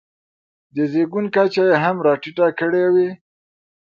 د 0.75 0.77
زېږون 0.91 1.25
کچه 1.35 1.63
یې 1.69 1.75
هم 1.83 1.95
راټیټه 2.05 2.47
کړې 2.59 2.85
وي. 2.93 3.09